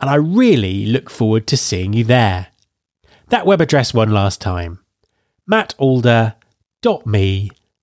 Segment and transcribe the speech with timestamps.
[0.00, 2.48] and I really look forward to seeing you there.
[3.28, 4.80] That web address one last time
[5.50, 6.32] mattalder.me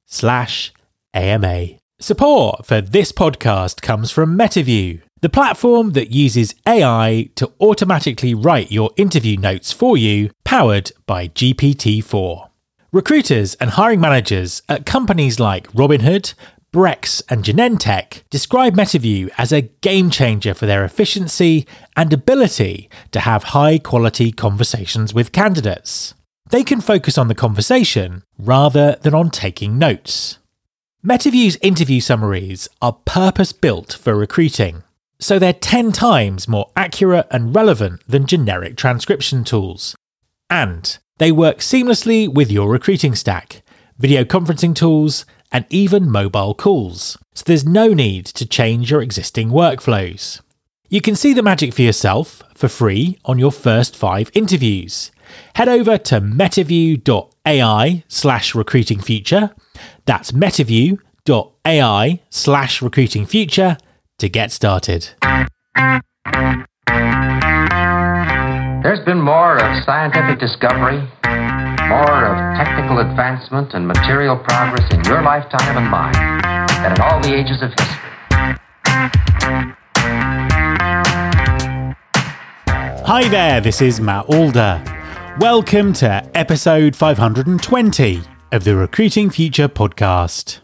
[0.05, 0.73] slash
[1.13, 1.67] AMA.
[1.99, 8.71] Support for this podcast comes from MetaView, the platform that uses AI to automatically write
[8.71, 12.49] your interview notes for you, powered by GPT 4.
[12.91, 16.33] Recruiters and hiring managers at companies like Robinhood,
[16.73, 23.19] Brex, and Genentech describe MetaView as a game changer for their efficiency and ability to
[23.19, 26.15] have high quality conversations with candidates.
[26.49, 30.39] They can focus on the conversation rather than on taking notes.
[31.05, 34.81] MetaView's interview summaries are purpose built for recruiting,
[35.19, 39.95] so they're 10 times more accurate and relevant than generic transcription tools.
[40.49, 43.61] And they work seamlessly with your recruiting stack,
[43.99, 49.49] video conferencing tools, and even mobile calls, so there's no need to change your existing
[49.49, 50.41] workflows.
[50.89, 55.11] You can see the magic for yourself for free on your first five interviews.
[55.55, 59.51] Head over to metaview.ai slash recruiting future.
[60.05, 63.77] That's metaview.ai slash recruiting future
[64.19, 65.09] to get started.
[68.83, 71.07] There's been more of scientific discovery,
[71.89, 76.13] more of technical advancement and material progress in your lifetime and mine
[76.81, 77.99] than in all the ages of history.
[83.05, 84.81] Hi there, this is Matt Alder.
[85.39, 90.59] Welcome to episode 520 of the Recruiting Future podcast.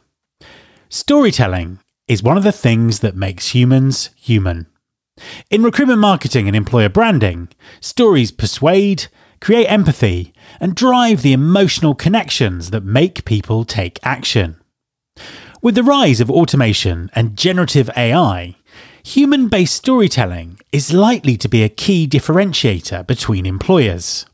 [0.88, 4.68] Storytelling is one of the things that makes humans human.
[5.52, 7.50] In recruitment marketing and employer branding,
[7.82, 9.08] stories persuade,
[9.40, 14.60] create empathy, and drive the emotional connections that make people take action.
[15.62, 18.56] With the rise of automation and generative AI,
[19.04, 24.26] human based storytelling is likely to be a key differentiator between employers.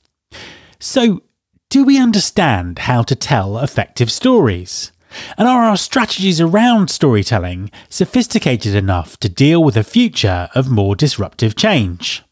[0.80, 1.22] So,
[1.70, 4.92] do we understand how to tell effective stories?
[5.38, 10.96] And are our strategies around storytelling sophisticated enough to deal with a future of more
[10.96, 12.25] disruptive change?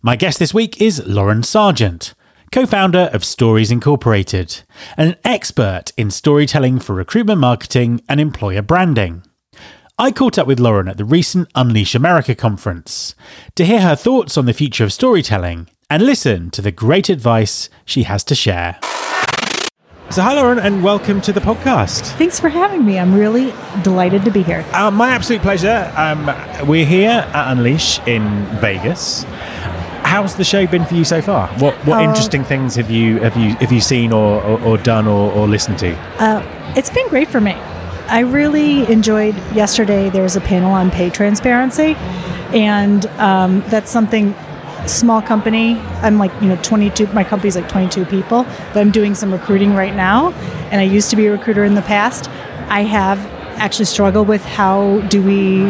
[0.00, 2.14] My guest this week is Lauryn Sargent,
[2.52, 4.62] co founder of Stories Incorporated,
[4.96, 9.24] and an expert in storytelling for recruitment marketing and employer branding.
[9.98, 13.16] I caught up with Lauryn at the recent Unleash America conference
[13.56, 17.68] to hear her thoughts on the future of storytelling and listen to the great advice
[17.84, 18.78] she has to share.
[20.10, 22.16] So, hi, Lauryn, and welcome to the podcast.
[22.16, 22.98] Thanks for having me.
[22.98, 24.64] I'm really delighted to be here.
[24.72, 25.92] Uh, my absolute pleasure.
[25.96, 26.26] Um,
[26.68, 29.26] we're here at Unleash in Vegas.
[30.08, 31.48] How's the show been for you so far?
[31.58, 34.78] What what Uh, interesting things have you have you have you seen or, or, or
[34.78, 35.94] done or, or listened to?
[36.18, 36.42] Uh,
[36.74, 37.52] it's been great for me.
[38.08, 40.08] I really enjoyed yesterday.
[40.08, 41.94] There was a panel on pay transparency,
[42.54, 44.34] and um, that's something
[44.86, 45.78] small company.
[46.00, 47.08] I'm like you know 22.
[47.08, 50.30] My company's like 22 people, but I'm doing some recruiting right now,
[50.70, 52.30] and I used to be a recruiter in the past.
[52.70, 53.18] I have
[53.60, 55.66] actually struggled with how do we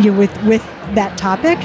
[0.00, 1.58] you know, with with that topic,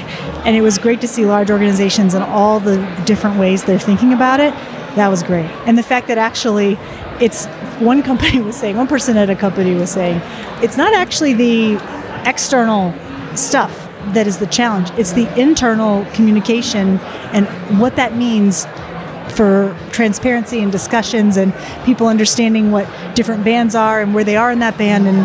[0.44, 4.12] and it was great to see large organizations and all the different ways they're thinking
[4.12, 4.52] about it.
[4.96, 6.78] That was great, and the fact that actually
[7.20, 7.46] it's
[7.80, 10.20] one company was saying, one person at a company was saying,
[10.62, 11.74] it's not actually the
[12.28, 12.94] external
[13.36, 14.90] stuff that is the challenge.
[14.98, 16.98] It's the internal communication
[17.32, 17.46] and
[17.78, 18.66] what that means
[19.34, 21.54] for transparency and discussions and
[21.84, 25.18] people understanding what different bands are and where they are in that band and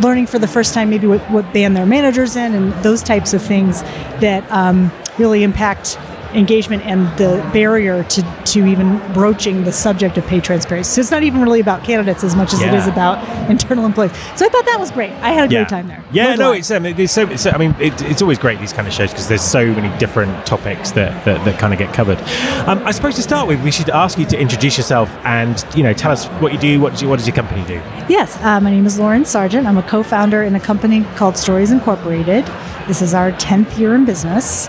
[0.00, 3.34] learning for the first time maybe what, what band their manager's in and those types
[3.34, 3.82] of things
[4.20, 5.98] that um, really impact
[6.32, 10.90] engagement and the barrier to, to even broaching the subject of pay transparency.
[10.94, 12.80] So it's not even really about candidates as much as it Yeah.
[12.80, 13.16] is about
[13.50, 14.12] internal employees.
[14.36, 15.12] So I thought that was great.
[15.22, 15.60] I had a yeah.
[15.60, 16.04] great time there.
[16.12, 17.28] Yeah, Loved no, it's um, it's so.
[17.28, 19.96] It's, I mean, it, it's always great these kind of shows because there's so many
[19.98, 22.18] different topics that that, that kind of get covered.
[22.66, 25.82] Um, I suppose to start with, we should ask you to introduce yourself and you
[25.82, 26.80] know tell us what you do.
[26.80, 27.80] What does, your, what does your company do?
[28.08, 29.66] Yes, uh, my name is Lauryn Sargent.
[29.66, 32.44] I'm a co founder in a company called Stories Incorporated.
[32.88, 34.68] This is our 10th year in business.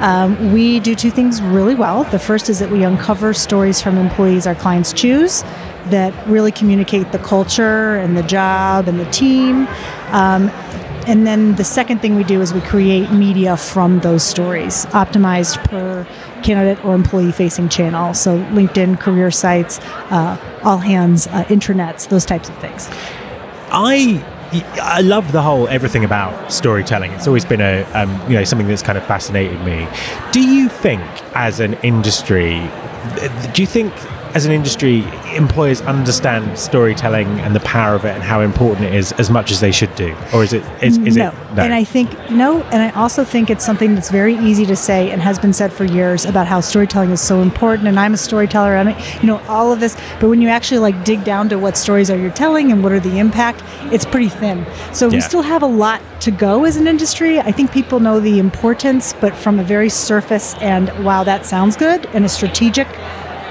[0.00, 2.04] Um, we do two things really well.
[2.04, 5.42] The first is that we uncover stories from employees our clients choose
[5.86, 9.66] that really communicate the culture and the job and the team.
[10.08, 10.50] Um,
[11.06, 15.62] and then the second thing we do is we create media from those stories, optimized
[15.68, 16.06] per
[16.42, 18.14] candidate or employee facing channel.
[18.14, 19.80] So LinkedIn, career sites,
[20.10, 22.88] uh, all hands, uh, intranets, those types of things.
[23.70, 24.24] I
[24.62, 27.12] I love the whole everything about storytelling.
[27.12, 29.88] It's always been a um, you know something that's kind of fascinated me.
[30.32, 31.02] Do you think,
[31.34, 32.68] as an industry,
[33.52, 33.92] do you think
[34.34, 35.04] as an industry
[35.34, 39.52] employers understand storytelling and the power of it and how important it is as much
[39.52, 41.28] as they should do, or is it is, is no.
[41.28, 44.74] it And I think no, and I also think it's something that's very easy to
[44.74, 47.86] say and has been said for years about how storytelling is so important.
[47.86, 49.96] And I'm a storyteller, and I, you know all of this.
[50.18, 52.90] But when you actually like dig down to what stories are you telling and what
[52.90, 54.66] are the impact, it's pretty thin.
[54.92, 57.38] So we still have a lot to go as an industry.
[57.38, 61.76] I think people know the importance, but from a very surface and wow, that sounds
[61.76, 62.88] good and a strategic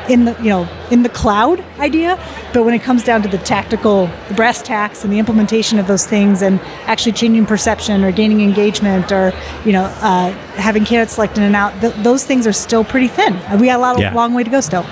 [0.10, 2.18] in the you know in the cloud idea
[2.54, 5.88] but when it comes down to the tactical the brass tacks and the implementation of
[5.88, 9.32] those things and actually changing perception or gaining engagement or
[9.66, 13.34] you know uh, having candidates selected and out th- those things are still pretty thin
[13.60, 14.14] we got a lot, Yeah.
[14.14, 14.86] long way to go still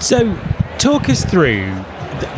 [0.00, 0.36] So,
[0.78, 1.86] talk us through th-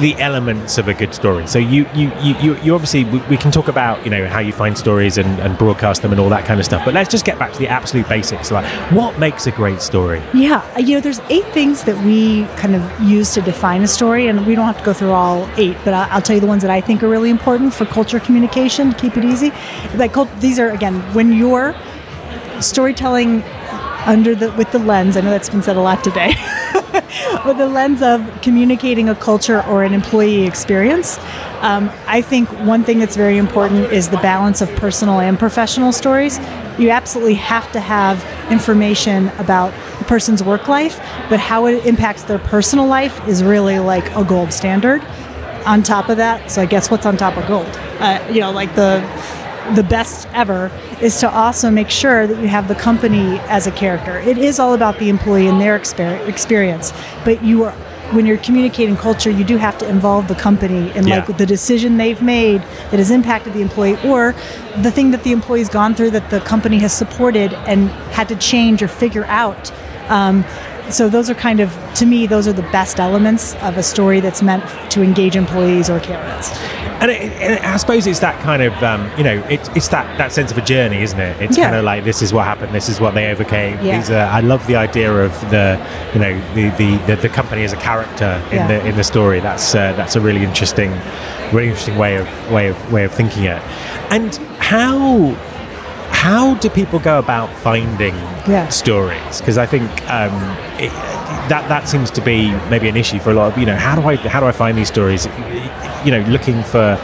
[0.01, 1.47] the elements of a good story.
[1.47, 4.53] So, you you, you, you, obviously we, we can talk about you know how you
[4.53, 6.85] find stories and, and broadcast them and all that kind of stuff.
[6.85, 8.51] But let's just get back to the absolute basics.
[8.51, 10.23] Like, what makes a great story?
[10.35, 13.89] Yeah, uh, you know, there's eight things that we kind of use to define a
[13.89, 16.41] story, and we don't have to go through all eight, but I- I'll tell you
[16.41, 18.93] the ones that I think are really important for culture communication.
[18.95, 19.53] Keep it easy,
[19.97, 21.75] like these are again when you're
[22.61, 23.43] storytelling
[24.07, 25.17] under the with the lens.
[25.17, 26.35] I know that's been said a lot today.
[27.47, 31.19] with the lens of communicating a culture or an employee experience.
[31.61, 35.93] Um, I think one thing that's very important is the balance of personal and professional
[35.93, 36.39] stories.
[36.79, 40.99] You absolutely have to have information about the person's work life,
[41.29, 45.03] but how it impacts their personal life is really like a gold standard.
[45.67, 47.67] On top of that, so I guess what's on top of gold?
[47.99, 49.01] Uh, you know, like the
[49.75, 50.71] the best ever
[51.01, 54.19] is to also make sure that you have the company as a character.
[54.19, 56.93] It is all about the employee and their exper- experience,
[57.25, 57.75] but you are
[58.13, 61.25] when you're communicating culture, you do have to involve the company in Yeah.
[61.25, 64.35] like the decision they've made that has impacted the employee or
[64.83, 68.35] the thing that the employee's gone through that the company has supported and had to
[68.35, 69.71] change or figure out.
[70.09, 70.45] Um,
[70.93, 74.21] so those are kind of to me those are the best elements of a story
[74.21, 76.51] that's meant to engage employees or candidates.
[77.03, 80.19] And, it, and I suppose it's that kind of, um, you know, it's it's that,
[80.19, 81.41] that sense of a journey, isn't it?
[81.41, 81.65] It's Yeah.
[81.65, 83.79] kind of like this is what happened, this is what they overcame.
[83.83, 83.99] Yeah.
[83.99, 85.79] These are, I love the idea of the,
[86.13, 88.67] you know, the, the, the, the company as a character in Yeah.
[88.69, 89.41] the in the story.
[89.41, 90.91] That's uh, that's a really interesting,
[91.53, 93.63] really interesting way of way of way of thinking it.
[94.11, 95.35] And how
[96.21, 98.15] how do people go about finding
[98.47, 98.69] Yeah.
[98.69, 99.41] stories?
[99.41, 100.35] Because I think um,
[100.79, 100.93] it,
[101.49, 103.95] that that seems to be maybe an issue for a lot of you know how
[103.99, 105.27] do I how do I find these stories?
[106.05, 106.99] You know, looking for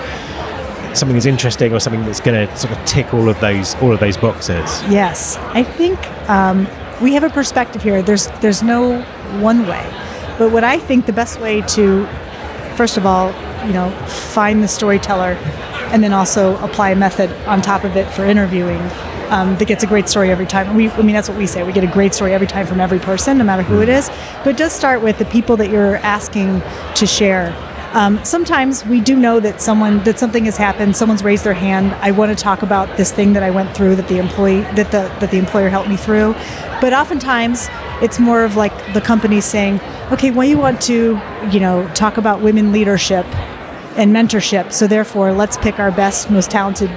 [0.95, 3.93] something that's interesting or something that's going to sort of tick all of those all
[3.93, 4.83] of those boxes.
[5.01, 5.99] Yes, I think
[6.29, 6.67] um,
[7.03, 8.03] we have a perspective here.
[8.03, 9.01] There's there's no
[9.41, 9.85] one way,
[10.39, 12.07] but what I think the best way to,
[12.77, 13.29] first of all,
[13.67, 13.91] you know,
[14.35, 15.35] find the storyteller,
[15.93, 18.81] and then also apply a method on top of it for interviewing.
[19.31, 20.77] Um, that gets a great story every time.
[20.77, 21.65] We, I mean, that's what we say.
[21.65, 24.09] We get a great story every time from every person, no matter who it is.
[24.45, 26.63] But it does start with the people that you're asking
[26.95, 27.53] to share.
[27.93, 30.95] Um, sometimes we do know that someone that something has happened.
[30.97, 31.93] Someone's raised their hand.
[32.03, 34.91] I want to talk about this thing that I went through that the employee that
[34.91, 36.35] the that the employer helped me through.
[36.81, 37.69] But oftentimes
[38.03, 39.81] it's more of like the company saying,
[40.13, 41.19] "Okay, well, you want to,
[41.51, 43.25] you know, talk about women leadership
[43.97, 44.73] and mentorship.
[44.73, 46.91] So therefore, let's pick our best, most talented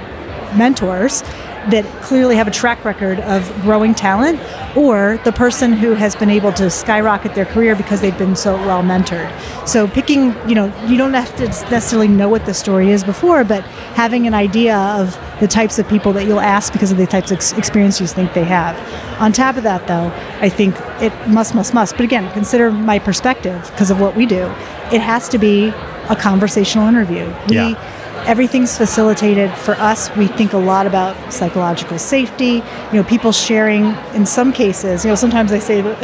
[0.56, 1.22] mentors."
[1.68, 4.40] That clearly have a track record of growing talent,
[4.74, 8.56] or the person who has been able to skyrocket their career because they've been so
[8.66, 9.30] well mentored.
[9.68, 13.44] So, picking, you know, you don't have to necessarily know what the story is before,
[13.44, 13.62] but
[13.94, 17.30] having an idea of the types of people that you'll ask because of the types
[17.30, 18.74] of ex- experience you think they have.
[19.20, 21.94] On top of that, though, I think it must, must, must.
[21.94, 24.46] But again, consider my perspective because of what we do.
[24.90, 25.74] It has to be
[26.10, 27.24] a conversational interview.
[27.48, 27.96] We, Yeah.
[28.26, 32.54] everything's facilitated for us we think a lot about psychological safety
[32.90, 33.84] you know people sharing
[34.18, 35.96] in some cases you know sometimes i say that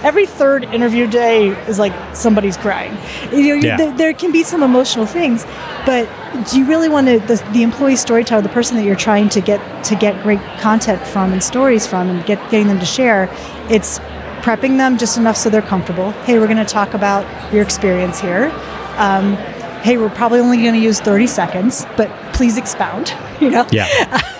[0.10, 2.96] every third interview day is like somebody's crying
[3.32, 3.76] you know Yeah.
[3.78, 5.44] there, there can be some emotional things
[5.84, 6.08] but
[6.48, 9.40] do you really want to the, the employee storyteller the person that you're trying to
[9.40, 13.28] get to get great content from and stories from and get getting them to share
[13.68, 13.98] it's
[14.46, 18.20] prepping them just enough so they're comfortable hey we're going to talk about your experience
[18.20, 18.50] here
[19.00, 19.34] um,
[19.82, 23.86] hey we're probably only going to use 30 seconds but please expound you know Yeah.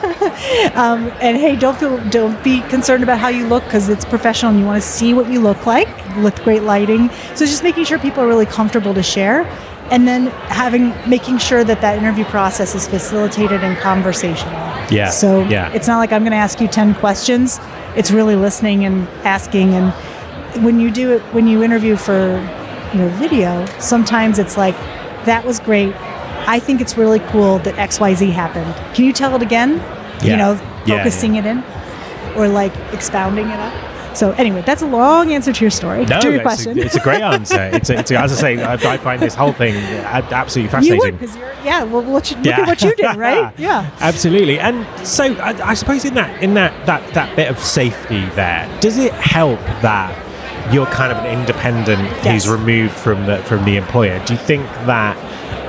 [0.74, 4.50] um, and hey don't feel don't be concerned about how you look because it's professional
[4.52, 7.84] and you want to see what you look like with great lighting so just making
[7.84, 9.42] sure people are really comfortable to share
[9.90, 14.52] and then having making sure that that interview process is facilitated and conversational
[14.90, 15.72] Yeah, so yeah.
[15.72, 17.58] it's not like i'm going to ask you 10 questions
[17.96, 19.92] it's really listening and asking and
[20.64, 22.38] when you do it when you interview for
[22.92, 23.64] you know video.
[23.78, 24.74] Sometimes it's like
[25.24, 25.94] that was great.
[26.46, 28.74] I think it's really cool that xyz happened.
[28.94, 29.76] Can you tell it again?
[30.22, 30.24] Yeah.
[30.24, 30.52] you know
[30.86, 31.62] Yeah, focusing it in
[32.36, 34.16] or like expounding it up?
[34.16, 36.78] So anyway that's a long answer to your story No, to your it's, question.
[36.78, 37.70] A, it's a great answer.
[37.72, 40.68] It's, a, it's a, as I say, I, I find this whole thing absolutely you
[40.70, 40.98] fascinating.
[41.00, 43.52] would because you're yeah well what you, look at what you did right?
[43.58, 43.88] Yeah.
[44.00, 44.58] Absolutely.
[44.58, 48.66] And so, I, I suppose in that in that that that bit of safety there,
[48.80, 50.10] does it help that
[50.72, 52.44] you're kind of an independent Yes.
[52.44, 54.18] who's removed from the from the employer?
[54.24, 55.16] Do you think that?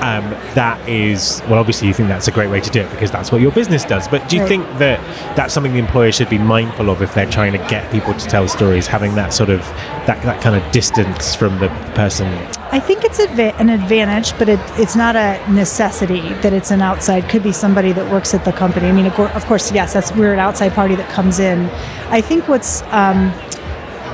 [0.03, 1.59] Um, that is well.
[1.59, 3.85] Obviously, you think that's a great way to do it because that's what your business
[3.85, 4.07] does.
[4.07, 4.49] But do you Right.
[4.49, 4.99] think that
[5.35, 8.25] that's something the employer should be mindful of if they're trying to get people to
[8.27, 9.59] tell stories, having that sort of
[10.07, 12.27] that, that kind of distance from the person?
[12.71, 16.81] I think it's adva- an advantage, but it, it's not a necessity that it's an
[16.81, 17.29] outside.
[17.29, 18.87] Could be somebody that works at the company.
[18.89, 21.69] I mean, of, course, yes, that's we're an outside party that comes in.
[22.09, 23.31] I think what's um,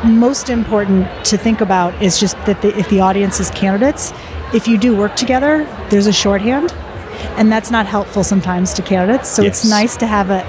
[0.05, 4.13] most important to think about is just that the, if the audience is candidates,
[4.53, 6.71] if you do work together, there's a shorthand,
[7.37, 9.29] and that's not helpful sometimes to candidates.
[9.29, 10.45] So it's nice to have a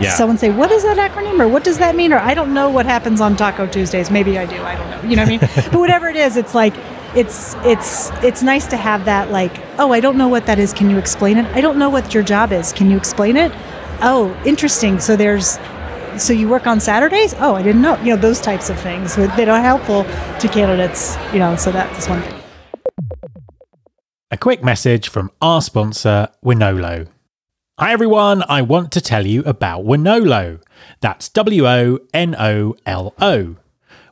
[0.00, 0.14] Yeah.
[0.14, 2.68] someone say, "What is that acronym?" or "What does that mean?" or "I don't know
[2.70, 4.62] what happens on Taco Tuesdays." Maybe I do.
[4.62, 5.08] I don't know.
[5.08, 5.40] You know what I mean?
[5.72, 6.74] but whatever it is, it's like
[7.14, 9.30] it's it's it's nice to have that.
[9.30, 10.72] Like, oh, I don't know what that is.
[10.72, 11.46] Can you explain it?
[11.54, 12.72] I don't know what your job is.
[12.72, 13.52] Can you explain it?
[14.00, 14.98] Oh, interesting.
[14.98, 15.58] So there's
[16.18, 17.34] so you work on Saturdays?
[17.38, 17.96] Oh, I didn't know.
[17.98, 19.16] You know those types of things.
[19.16, 21.16] They are helpful to candidates.
[21.32, 22.38] You know, so that's one thing.
[24.30, 27.08] A quick message from our sponsor, Wonolo.
[27.78, 30.62] Hi everyone, I want to tell you about Wonolo.
[31.00, 33.56] That's W O N O L O.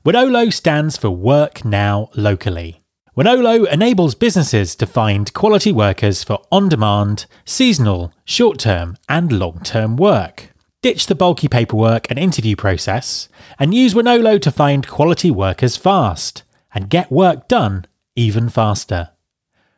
[0.05, 2.83] Wonolo stands for Work Now Locally.
[3.17, 9.61] Wonolo enables businesses to find quality workers for on demand, seasonal, short term, and long
[9.61, 10.51] term work.
[10.83, 16.43] Ditch the bulky paperwork and interview process and use Wonolo to find quality workers fast
[16.75, 17.85] and get work done
[18.17, 19.11] even faster.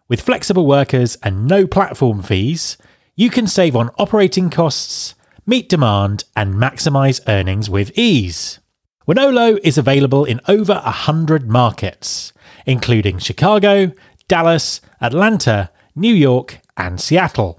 [0.06, 2.78] With flexible workers and no platform fees,
[3.16, 8.60] you can save on operating costs, meet demand, and maximize earnings with ease.
[9.08, 12.32] Wonolo is available in over 100 markets,
[12.64, 13.90] including Chicago,
[14.28, 17.58] Dallas, Atlanta, New York, and Seattle.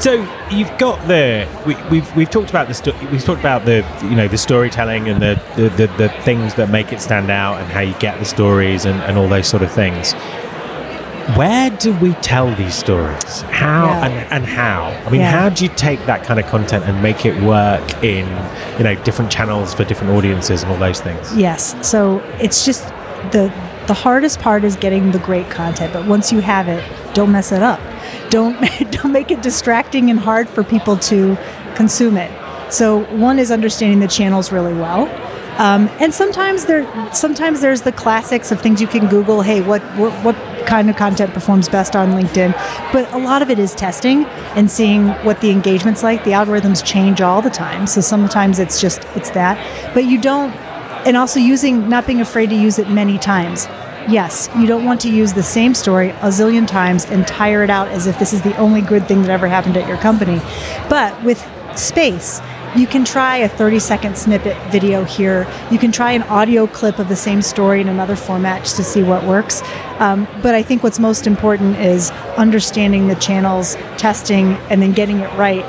[0.00, 0.12] So
[0.50, 4.16] you've got the we, we've we've talked about the sto- we've talked about the you
[4.16, 7.70] know the storytelling and the the, the the things that make it stand out and
[7.70, 10.12] how you get the stories and, and all those sort of things.
[11.36, 13.40] Where do we tell these stories?
[13.42, 14.06] How Yeah.
[14.06, 14.88] and, and how?
[15.06, 15.30] I mean, Yeah.
[15.30, 18.26] how do you take that kind of content and make it work in
[18.76, 21.34] you know different channels for different audiences and all those things?
[21.36, 21.74] Yes.
[21.88, 22.86] So it's just
[23.30, 23.50] the
[23.86, 26.84] the hardest part is getting the great content, but once you have it,
[27.14, 27.80] don't mess it up.
[28.34, 28.58] Don't
[28.90, 31.38] don't make it distracting and hard for people to
[31.76, 32.30] consume it.
[32.72, 35.02] So one is understanding the channels really well.
[35.58, 39.42] Um, and sometimes there, sometimes there's the classics of things you can Google.
[39.42, 40.34] Hey, what, what what
[40.66, 42.52] kind of content performs best on LinkedIn?
[42.92, 44.24] But a lot of it is testing
[44.56, 46.24] and seeing what the engagement's like.
[46.24, 49.56] The algorithms change all the time, so sometimes it's just it's that.
[49.94, 50.50] But you don't,
[51.06, 53.68] and also using not being afraid to use it many times.
[54.08, 57.70] Yes, you don't want to use the same story a zillion times and tire it
[57.70, 60.40] out as if this is the only good thing that ever happened at your company.
[60.90, 61.42] But with
[61.74, 62.40] space,
[62.76, 65.46] you can try a 30 second snippet video here.
[65.70, 68.84] You can try an audio clip of the same story in another format just to
[68.84, 69.62] see what works.
[70.00, 75.20] Um, but I think what's most important is understanding the channels, testing, and then getting
[75.20, 75.64] it right.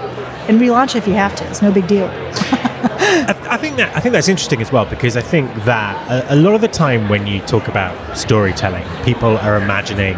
[0.49, 1.47] And relaunch if you have to.
[1.49, 2.09] It's no big deal.
[2.11, 6.35] I, I think that I think that's interesting as well because I think that a,
[6.35, 10.17] a lot of the time when you talk about storytelling, people are imagining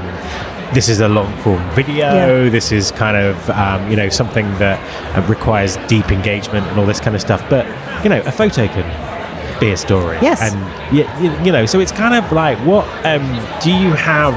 [0.74, 2.14] this is a long form video.
[2.14, 2.50] Yeah.
[2.50, 4.80] This is kind of um, you know something that
[5.18, 7.44] uh, requires deep engagement and all this kind of stuff.
[7.50, 7.66] But
[8.04, 10.18] you know, a photo can be a story.
[10.22, 10.42] Yes.
[10.42, 11.06] and you,
[11.46, 13.24] you know, so it's kind of like what um,
[13.62, 14.36] do you have?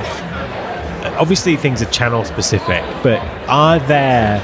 [1.18, 4.40] Obviously, things are channel specific, but are there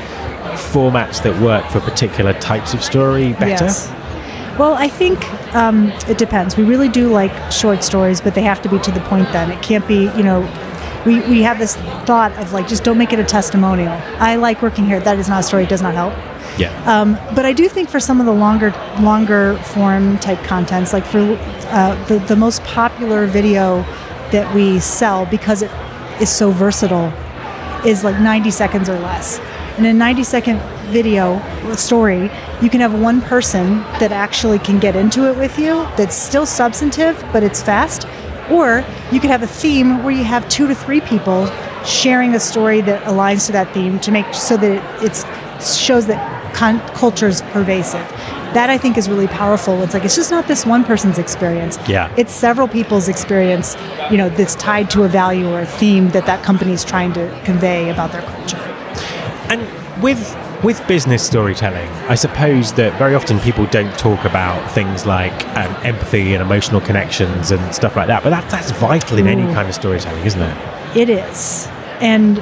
[0.57, 3.65] formats that work for particular types of story better?
[3.65, 3.91] Yes.
[4.59, 5.23] Well, I think
[5.55, 6.57] um, it depends.
[6.57, 9.51] We really do like short stories, but they have to be to the point then.
[9.51, 10.41] It can't be, you know,
[11.05, 13.93] we, we have this thought of like, just don't make it a testimonial.
[14.19, 14.99] I like working here.
[14.99, 15.65] That is not a story.
[15.65, 16.15] It does not help.
[16.59, 16.73] Yeah.
[16.87, 18.71] Um, but I do think for some of the longer
[19.01, 21.19] longer form type contents, like for
[21.69, 23.83] uh, the the most popular video
[24.33, 25.71] that we sell because it
[26.21, 27.13] is so versatile,
[27.87, 29.39] is like 90 seconds or less.
[29.77, 31.41] And in a 90 second video
[31.75, 32.31] story,
[32.63, 35.75] you can have one person that actually can get into it with you.
[35.97, 38.07] That's still substantive, but it's fast.
[38.51, 41.47] Or you could have a theme where you have two to three people
[41.85, 46.55] sharing a story that aligns to that theme to make so that it shows that
[46.55, 48.07] con- culture is pervasive.
[48.55, 49.83] That I think is really powerful.
[49.83, 51.79] It's like it's just not this one person's experience.
[51.89, 52.13] Yeah.
[52.17, 53.77] It's several people's experience,
[54.11, 57.13] you know, that's tied to a value or a theme that that company is trying
[57.15, 58.59] to convey about their culture.
[59.51, 59.61] And
[60.03, 60.35] with
[60.67, 65.73] with business storytelling, I suppose that very often people don't talk about things like um,
[65.85, 68.25] empathy and emotional connections and stuff like that.
[68.25, 70.97] But that, that's vital in any kind of storytelling, isn't it?
[70.97, 71.69] It is,
[72.01, 72.39] and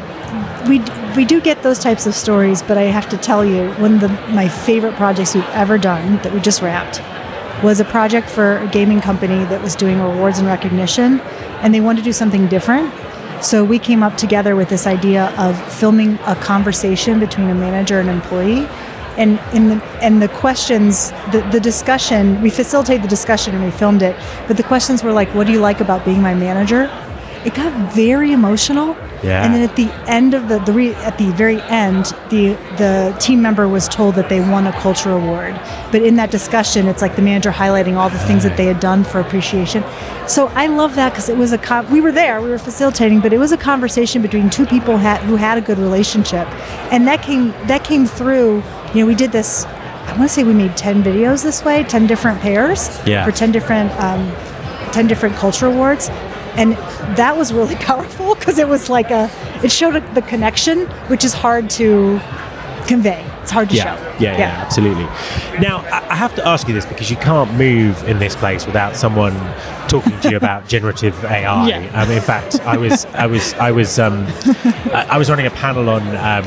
[0.66, 0.80] we
[1.14, 2.62] we do get those types of stories.
[2.62, 6.16] But I have to tell you, one of the, my favorite projects we've ever done
[6.22, 7.02] that we just wrapped
[7.62, 11.20] was a project for a gaming company that was doing awards and recognition,
[11.60, 12.90] and they wanted to do something different.
[13.40, 18.00] So we came up together with this idea of filming a conversation between a manager
[18.00, 18.66] and employee.
[19.16, 23.70] And in the and the questions, the, the discussion, we facilitated the discussion and we
[23.70, 24.16] filmed it.
[24.48, 26.90] But the questions were like, "What do you like about being my manager?"
[27.44, 28.96] It got very emotional.
[29.22, 29.44] Yeah.
[29.44, 33.16] And then at the end of the, the re, at the very end, the the
[33.20, 35.54] team member was told that they won a culture award.
[35.92, 38.80] But in that discussion, it's like the manager highlighting all the things that they had
[38.80, 39.82] done for appreciation.
[40.26, 43.20] So I love that because it was a con- we were there, we were facilitating,
[43.20, 46.46] but it was a conversation between two people had, who had a good relationship,
[46.92, 48.62] and that came that came through.
[48.94, 49.64] You know, we did this.
[49.64, 53.24] I want to say we made ten videos this way, ten different pairs Yeah.
[53.24, 54.34] for ten different um,
[54.92, 56.08] 10 different culture awards
[56.56, 56.72] and
[57.16, 59.30] that was really powerful because it was like a
[59.62, 62.20] it showed the connection which is hard to
[62.86, 65.04] convey it's hard to Yeah, show yeah, yeah, absolutely.
[65.60, 65.78] Now,
[66.10, 69.34] I have to ask you this because you can't move in this place without someone
[69.88, 71.68] talking to you about generative AI.
[71.68, 72.02] Yeah.
[72.02, 74.26] Um, in fact, I was, I was, I was, um,
[74.92, 76.44] I was running a panel on um,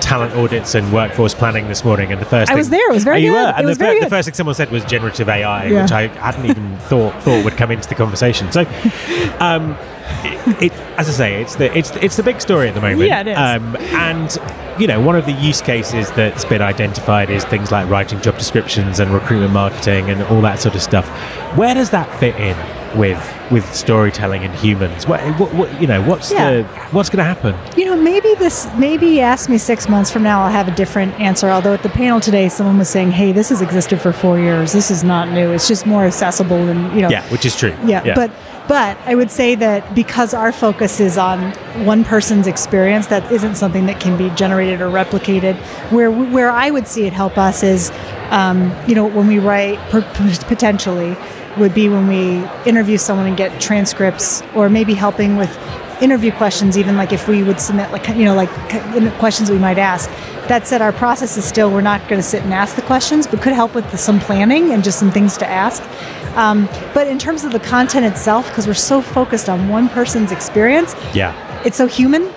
[0.00, 2.94] talent audits and workforce planning this morning, and the first I thing, was there, it
[2.94, 3.50] was very Oh, you good, were?
[3.50, 5.82] it and was the, very the first thing someone said was generative AI, Yeah.
[5.82, 8.50] which I hadn't even thought thought would come into the conversation.
[8.52, 8.62] So.
[9.40, 9.76] Um,
[10.24, 13.08] it, it, as I say, it's the it's it's the big story at the moment.
[13.08, 13.36] Yeah, it is.
[13.38, 14.38] Um, and
[14.80, 18.36] you know, one of the use cases that's been identified is things like writing job
[18.38, 21.08] descriptions and recruitment marketing and all that sort of stuff.
[21.56, 22.56] Where does that fit in
[22.98, 25.06] with with storytelling and humans?
[25.06, 26.50] What, what, what you know, what's Yeah.
[26.62, 26.62] the
[26.92, 27.54] what's going to happen?
[27.78, 31.12] you know maybe this maybe ask me six months from now i'll have a different
[31.20, 34.38] answer although at the panel today someone was saying hey this has existed for four
[34.38, 37.56] years this is not new it's just more accessible and you know Yeah, which is
[37.56, 37.74] true.
[37.84, 38.30] yeah, but
[38.66, 41.52] but I would say that because our focus is on
[41.84, 45.56] one person's experience, that isn't something that can be generated or replicated.
[45.90, 47.90] Where where I would see it help us is,
[48.30, 51.16] um, you know, when we write potentially
[51.58, 55.50] would be when we interview someone and get transcripts, or maybe helping with
[56.02, 58.50] interview questions, even like if we would submit like you know like
[59.18, 60.10] questions we might ask.
[60.48, 63.26] That said, our process is still we're not going to sit and ask the questions,
[63.26, 65.82] but could help with the, some planning and just some things to ask.
[66.36, 70.32] Um, but in terms of the content itself, because we're so focused on one person's
[70.32, 71.32] experience, yeah.
[71.64, 72.30] it's so human.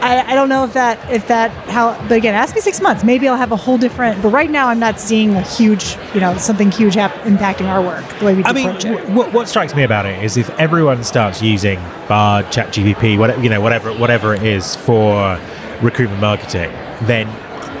[0.00, 1.92] I, I don't know if that if that how.
[2.08, 3.04] But again, ask me six months.
[3.04, 4.22] Maybe I'll have a whole different.
[4.22, 7.82] But right now, I'm not seeing a huge, you know, something huge hap- impacting our
[7.82, 10.50] work the way we I mean, w- what, what strikes me about it is if
[10.58, 11.78] everyone starts using
[12.08, 15.40] Bard, ChatGPT, whatever you know, whatever whatever it is for
[15.82, 16.70] recruitment marketing,
[17.02, 17.26] then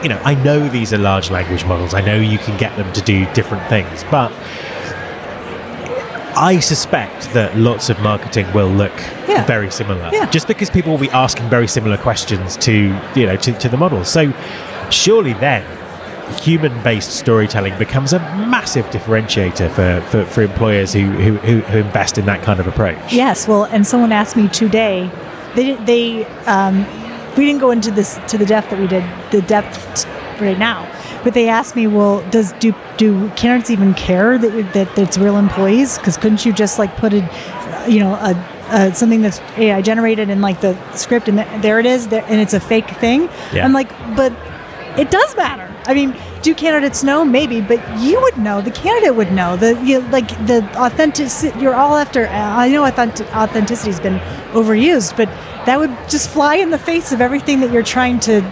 [0.02, 1.94] you know, I know these are large language models.
[1.94, 4.30] I know you can get them to do different things, but
[6.36, 8.92] I suspect that lots of marketing will look
[9.28, 9.44] Yeah.
[9.46, 10.10] very similar.
[10.12, 10.26] Yeah.
[10.30, 12.72] Just because people will be asking very similar questions to
[13.14, 14.08] you know to, to the models.
[14.08, 14.32] So
[14.90, 15.64] surely then
[16.40, 22.18] human-based storytelling becomes a massive differentiator for, for, for employers who, who, who, who invest
[22.18, 23.12] in that kind of approach.
[23.12, 25.08] Yes, well, and someone asked me today.
[25.54, 25.74] They.
[25.84, 26.84] They um,
[27.36, 30.06] we didn't go into this to the depth that we did the depth
[30.40, 30.84] right now.
[31.26, 35.38] But they asked me, well, does do do candidates even care that that it's real
[35.38, 35.98] employees?
[35.98, 37.28] Because couldn't you just like put a,
[37.88, 38.30] you know, a
[38.68, 42.24] uh, something that's AI generated in like the script, and th- there it is, there,
[42.28, 43.22] and it's a fake thing.
[43.52, 43.64] Yeah.
[43.64, 44.32] I'm like, but
[44.96, 45.68] it does matter.
[45.86, 47.24] I mean, do candidates know?
[47.24, 48.60] Maybe, but you would know.
[48.60, 49.56] The candidate would know.
[49.56, 51.26] The you, like the authentic.
[51.60, 52.28] You're all after.
[52.28, 54.20] I know authentic, authenticity has been
[54.52, 55.26] overused, but
[55.66, 58.42] that would just fly in the face of everything that you're trying to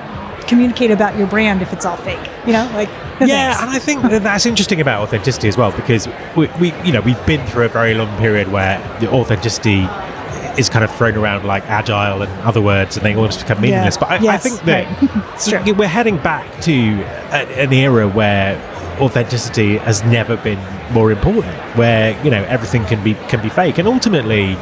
[0.44, 2.18] communicate about your brand if it's all fake.
[2.46, 2.88] You know, like
[3.20, 3.62] Yeah, thanks.
[3.62, 7.00] and I think that that's interesting about authenticity as well because we, we, you know,
[7.00, 9.87] we've been through a very long period where the authenticity
[10.59, 13.96] is kind of thrown around like agile and other words, and they almost become meaningless.
[13.96, 14.87] But I, I think that
[15.52, 15.76] right.
[15.76, 18.57] We're heading back to an era where
[19.00, 20.59] authenticity has never been
[20.92, 24.57] more important, where you know everything can be can be fake, and ultimately.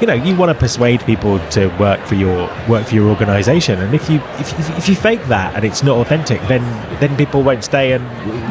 [0.00, 3.80] You know, you want to persuade people to work for your work for your organization,
[3.80, 6.60] and if you if, if, if you fake that and it's not authentic, then
[6.98, 7.92] then people won't stay.
[7.92, 8.02] And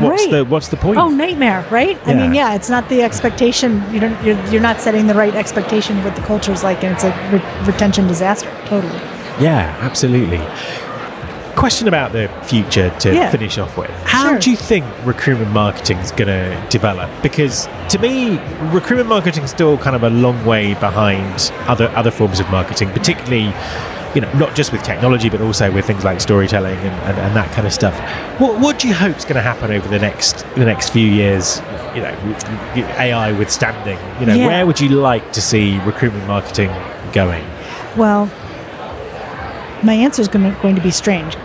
[0.02, 0.32] what's Right.
[0.32, 0.98] the what's the point?
[0.98, 2.00] Oh, nightmare, right?
[2.08, 2.52] I mean, Yeah.
[2.52, 3.84] yeah, it's not the expectation.
[3.94, 6.86] You don't, you're, you're not setting the right expectation of what the culture is like,
[6.86, 8.50] and it's a re- retention disaster.
[8.67, 8.94] Totally.
[9.41, 10.39] Yeah, absolutely.
[11.62, 13.30] Question about the future to Yeah.
[13.30, 13.91] finish off with.
[14.04, 14.39] How Sure.
[14.39, 17.08] do you think recruitment marketing is going to develop?
[17.21, 18.39] Because to me,
[18.71, 22.89] recruitment marketing is still kind of a long way behind other other forms of marketing,
[22.89, 23.54] particularly.
[24.15, 27.36] You know, not just with technology, but also with things like storytelling and, and, and
[27.36, 27.93] that kind of stuff.
[28.39, 31.06] What, what do you hope is going to happen over the next the next few
[31.08, 31.62] years?
[31.95, 32.13] You know,
[32.97, 34.00] AI withstanding.
[34.19, 34.47] You know, Yeah.
[34.47, 36.71] where would you like to see recruitment marketing
[37.13, 37.45] going?
[37.95, 38.30] Well,
[39.84, 41.38] my answer is going to, going to be strange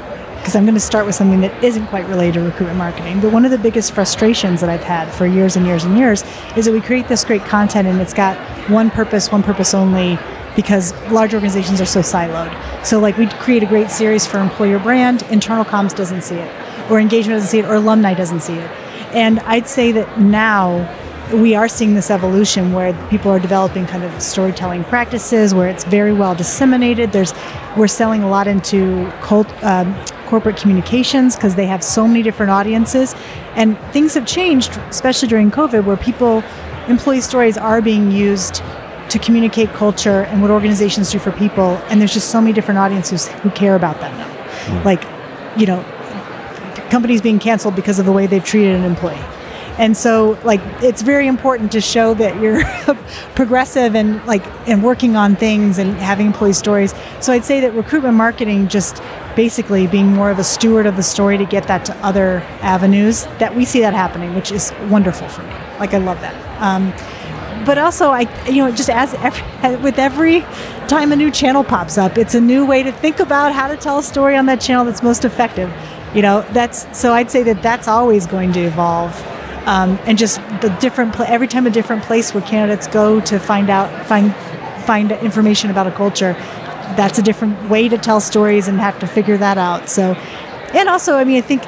[0.47, 3.21] because I'm going to start with something that isn't quite related to recruitment marketing.
[3.21, 6.23] But one of the biggest frustrations that I've had for years and years and years
[6.57, 8.39] is that we create this great content and it's got
[8.71, 10.17] one purpose, one purpose only
[10.55, 12.55] because large organizations are so siloed.
[12.87, 16.91] So, like, we create a great series for employer brand, internal comms doesn't see it,
[16.93, 18.71] or engagement doesn't see it, or alumni doesn't see it.
[19.17, 20.89] And I'd say that now
[21.33, 25.85] we are seeing this evolution where people are developing kind of storytelling practices where it's
[25.85, 27.13] very well disseminated.
[27.13, 27.35] There's
[27.77, 29.95] we're selling a lot into cult, um,
[30.27, 33.15] corporate communications because they have so many different audiences,
[33.55, 36.45] and things have changed, especially during COVID, where people
[36.89, 38.63] employee stories are being used
[39.09, 42.79] to communicate culture and what organizations do for people, and there's just so many different
[42.79, 44.83] audiences who care about that now.
[44.85, 45.05] Like,
[45.59, 45.83] you know,
[46.91, 49.19] companies being canceled because of the way they've treated an employee.
[49.79, 52.65] And so, like, it's very important to show that you're
[53.35, 56.95] progressive and like and working on things and having employee stories.
[57.21, 59.03] So I'd say that recruitment marketing just
[59.35, 63.25] basically being more of a steward of the story to get that to other avenues.
[63.39, 65.53] That we see that happening, which is wonderful for me.
[65.79, 66.35] Like, I love that.
[66.63, 66.93] Um,
[67.67, 70.41] but also I you know just as every, with every
[70.89, 73.77] time a new channel pops up it's a new way to think about how to
[73.77, 75.73] tell a story on that channel that's most effective
[76.15, 79.13] you know that's so I'd say that that's always going to evolve
[79.67, 83.39] um, and just the different pla every time a different place where candidates go to
[83.39, 84.35] find out find
[84.87, 86.33] find information about a culture
[86.97, 89.89] that's a different way to tell stories and have to figure that out.
[89.89, 90.15] So
[90.73, 91.65] and also I mean I think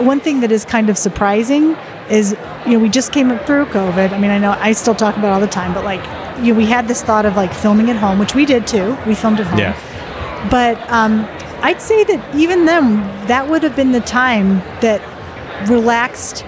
[0.00, 1.76] one thing that is kind of surprising
[2.10, 4.12] is you know we just came up through covid.
[4.12, 6.02] I mean i know i still talk about it all the time but like
[6.44, 8.96] you know, we had this thought of like filming at home which we did too.
[9.06, 9.58] We filmed at home.
[9.58, 10.48] Yeah.
[10.50, 11.26] but um,
[11.62, 12.96] i'd say that even then
[13.26, 15.00] that would have been the time that
[15.68, 16.44] relaxed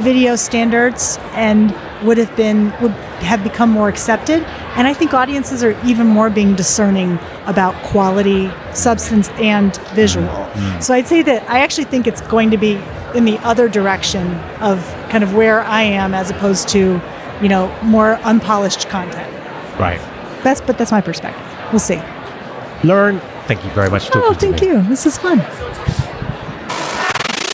[0.00, 1.74] video standards and
[2.06, 4.42] would have been would have become more accepted.
[4.76, 10.26] And i think audiences are even more being discerning about quality substance and visual.
[10.26, 10.58] Mm-hmm.
[10.60, 10.80] Mm-hmm.
[10.80, 12.80] So i'd say that i actually think it's going to be
[13.14, 14.78] in the other direction of
[15.10, 17.00] kind of where i am as opposed to
[17.42, 19.32] you know more unpolished content.
[19.78, 20.00] Right.
[20.42, 21.44] that's but that's my perspective.
[21.72, 22.00] We'll see.
[22.84, 24.82] Learn thank you very much oh thank you.
[24.82, 25.38] This is fun.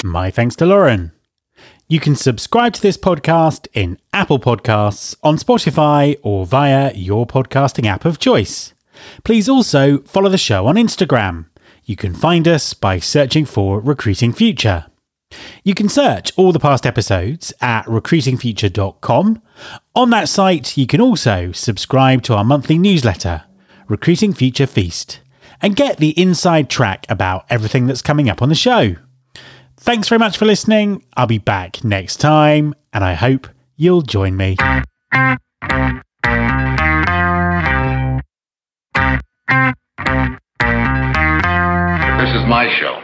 [0.05, 1.14] My thanks to Lauryn.
[1.95, 7.87] You can subscribe to this podcast in Apple Podcasts, on Spotify, or via your podcasting
[7.87, 8.75] app of choice.
[9.23, 11.47] Please also follow the show on Instagram.
[11.85, 14.87] You can find us by searching for Recruiting Future.
[15.63, 19.41] You can search all the past episodes at recruitingfuture.com.
[19.95, 23.45] On that site, you can also subscribe to our monthly newsletter,
[23.87, 25.21] Recruiting Future Feast,
[25.63, 28.97] and get the inside track about everything that's coming up on the show.
[29.85, 31.05] Thanks very much for listening.
[31.15, 34.57] I'll be back next time, and I hope you'll join me.
[42.17, 43.04] This is my show.